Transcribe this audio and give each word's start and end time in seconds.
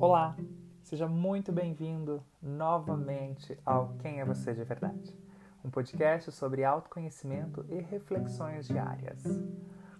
Olá, 0.00 0.34
seja 0.82 1.06
muito 1.06 1.52
bem-vindo 1.52 2.22
novamente 2.40 3.60
ao 3.66 3.98
Quem 3.98 4.18
é 4.18 4.24
Você 4.24 4.54
de 4.54 4.64
Verdade, 4.64 5.14
um 5.62 5.68
podcast 5.68 6.32
sobre 6.32 6.64
autoconhecimento 6.64 7.66
e 7.68 7.82
reflexões 7.82 8.66
diárias. 8.66 9.22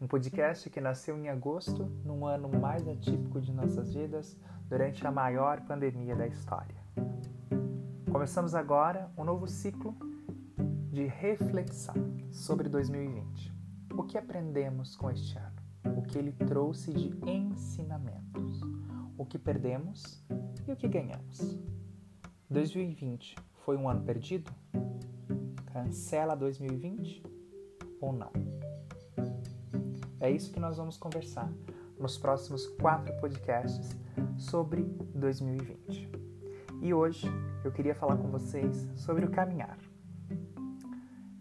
Um 0.00 0.06
podcast 0.06 0.70
que 0.70 0.80
nasceu 0.80 1.18
em 1.18 1.28
agosto, 1.28 1.84
num 2.06 2.24
ano 2.24 2.48
mais 2.48 2.88
atípico 2.88 3.38
de 3.38 3.52
nossas 3.52 3.92
vidas, 3.92 4.34
durante 4.66 5.06
a 5.06 5.12
maior 5.12 5.60
pandemia 5.60 6.16
da 6.16 6.26
história. 6.26 6.82
Começamos 8.10 8.54
agora 8.54 9.10
um 9.14 9.24
novo 9.24 9.46
ciclo 9.46 9.94
de 10.90 11.04
reflexão 11.04 11.94
sobre 12.30 12.66
2020. 12.70 13.52
O 13.92 14.04
que 14.04 14.16
aprendemos 14.16 14.96
com 14.96 15.10
este 15.10 15.36
ano? 15.36 15.98
O 15.98 16.00
que 16.00 16.16
ele 16.16 16.32
trouxe 16.32 16.94
de 16.94 17.14
ensinamentos? 17.30 18.51
O 19.22 19.24
que 19.24 19.38
perdemos 19.38 20.20
e 20.66 20.72
o 20.72 20.76
que 20.76 20.88
ganhamos? 20.88 21.56
2020 22.50 23.36
foi 23.64 23.76
um 23.76 23.88
ano 23.88 24.02
perdido? 24.02 24.50
Cancela 25.72 26.34
2020 26.34 27.22
ou 28.00 28.12
não? 28.12 28.32
É 30.18 30.28
isso 30.28 30.52
que 30.52 30.58
nós 30.58 30.76
vamos 30.76 30.96
conversar 30.96 31.48
nos 32.00 32.18
próximos 32.18 32.66
quatro 32.66 33.14
podcasts 33.20 33.96
sobre 34.36 34.82
2020. 35.14 36.10
E 36.82 36.92
hoje 36.92 37.28
eu 37.64 37.70
queria 37.70 37.94
falar 37.94 38.16
com 38.16 38.28
vocês 38.28 38.90
sobre 38.96 39.24
o 39.24 39.30
caminhar. 39.30 39.78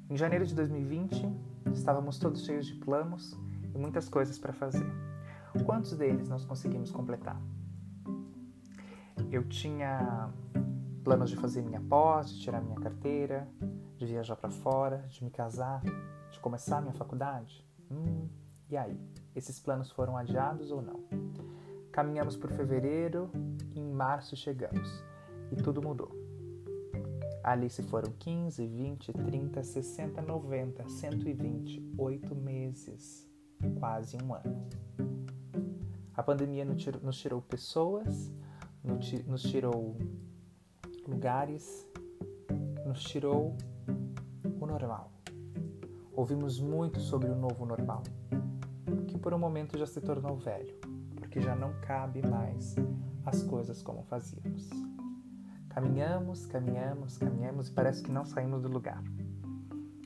Em 0.07 0.15
janeiro 0.15 0.45
de 0.45 0.53
2020, 0.53 1.27
estávamos 1.73 2.19
todos 2.19 2.45
cheios 2.45 2.67
de 2.67 2.75
planos 2.75 3.35
e 3.73 3.77
muitas 3.79 4.07
coisas 4.07 4.37
para 4.37 4.53
fazer. 4.53 4.85
Quantos 5.65 5.97
deles 5.97 6.29
nós 6.29 6.45
conseguimos 6.45 6.91
completar? 6.91 7.41
Eu 9.31 9.45
tinha 9.45 10.29
planos 11.05 11.29
de 11.29 11.37
fazer 11.37 11.61
minha 11.61 11.79
pós, 11.79 12.33
de 12.33 12.41
tirar 12.41 12.61
minha 12.61 12.75
carteira, 12.75 13.47
de 13.95 14.05
viajar 14.05 14.35
para 14.35 14.49
fora, 14.49 15.05
de 15.07 15.23
me 15.23 15.31
casar, 15.31 15.81
de 16.29 16.37
começar 16.41 16.81
minha 16.81 16.93
faculdade. 16.93 17.65
Hum, 17.89 18.27
e 18.69 18.75
aí? 18.75 18.99
Esses 19.33 19.57
planos 19.57 19.89
foram 19.89 20.17
adiados 20.17 20.69
ou 20.69 20.81
não? 20.81 20.99
Caminhamos 21.93 22.35
por 22.35 22.51
fevereiro 22.51 23.31
e 23.73 23.79
em 23.79 23.89
março 23.89 24.35
chegamos 24.35 25.01
e 25.49 25.55
tudo 25.55 25.81
mudou. 25.81 26.11
Ali 27.41 27.69
se 27.69 27.83
foram 27.83 28.11
15, 28.11 28.67
20, 28.67 29.13
30, 29.13 29.63
60, 29.63 30.21
90, 30.21 30.89
120, 30.89 31.93
8 31.97 32.35
meses, 32.35 33.31
quase 33.79 34.17
um 34.21 34.33
ano. 34.33 34.67
A 36.13 36.21
pandemia 36.21 36.65
nos 36.65 37.17
tirou 37.17 37.41
pessoas, 37.41 38.29
nos 38.83 39.43
tirou 39.43 39.97
lugares, 41.07 41.87
nos 42.85 43.03
tirou 43.03 43.55
o 44.59 44.65
normal. 44.65 45.11
Ouvimos 46.13 46.59
muito 46.59 46.99
sobre 46.99 47.29
o 47.29 47.35
novo 47.35 47.65
normal, 47.65 48.03
que 49.07 49.17
por 49.17 49.33
um 49.33 49.39
momento 49.39 49.77
já 49.77 49.85
se 49.85 50.01
tornou 50.01 50.37
velho, 50.37 50.73
porque 51.15 51.39
já 51.41 51.55
não 51.55 51.73
cabe 51.81 52.21
mais 52.25 52.75
as 53.25 53.43
coisas 53.43 53.81
como 53.81 54.03
fazíamos. 54.03 54.69
Caminhamos, 55.69 56.45
caminhamos, 56.45 57.17
caminhamos 57.17 57.69
e 57.69 57.71
parece 57.71 58.03
que 58.03 58.11
não 58.11 58.25
saímos 58.25 58.61
do 58.61 58.67
lugar. 58.67 59.01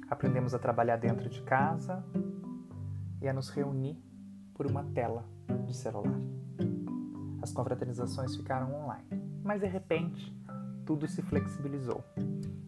Aprendemos 0.10 0.54
a 0.54 0.60
trabalhar 0.60 0.98
dentro 0.98 1.28
de 1.28 1.42
casa 1.42 2.06
e 3.22 3.28
a 3.28 3.34
nos 3.34 3.50
reunir 3.50 3.98
por 4.54 4.68
uma 4.68 4.84
tela 4.84 5.26
de 5.66 5.76
celular. 5.76 6.22
As 7.46 7.54
confraternizações 7.54 8.36
ficaram 8.36 8.74
online, 8.74 9.06
mas 9.44 9.62
de 9.62 9.68
repente 9.68 10.36
tudo 10.84 11.08
se 11.08 11.22
flexibilizou. 11.22 12.04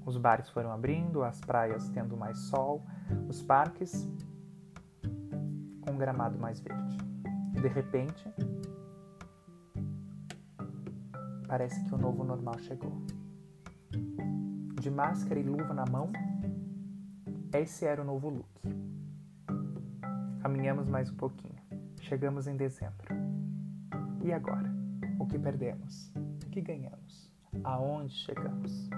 Os 0.05 0.17
bares 0.17 0.47
foram 0.49 0.71
abrindo, 0.71 1.23
as 1.23 1.41
praias 1.41 1.89
tendo 1.89 2.15
mais 2.15 2.38
sol, 2.41 2.85
os 3.27 3.41
parques 3.41 4.07
com 5.81 5.93
um 5.93 5.97
gramado 5.97 6.38
mais 6.38 6.59
verde. 6.59 6.95
De 7.59 7.67
repente, 7.67 8.31
Parece 11.47 11.83
que 11.85 11.95
o 11.95 11.97
novo 11.97 12.23
normal 12.23 12.59
chegou. 12.59 12.91
De 14.79 14.91
máscara 14.91 15.39
e 15.39 15.44
luva 15.44 15.73
na 15.73 15.85
mão, 15.85 16.11
esse 17.51 17.83
era 17.83 18.01
o 18.01 18.05
novo 18.05 18.29
look. 18.29 18.61
Caminhamos 20.41 20.88
mais 20.88 21.09
um 21.09 21.15
pouquinho. 21.15 21.55
Chegamos 22.01 22.45
em 22.47 22.55
dezembro. 22.55 23.16
E 24.27 24.33
agora? 24.33 24.69
O 25.19 25.25
que 25.25 25.39
perdemos? 25.39 26.11
O 26.45 26.49
que 26.49 26.59
ganhamos? 26.59 27.31
Aonde 27.63 28.13
chegamos? 28.13 28.89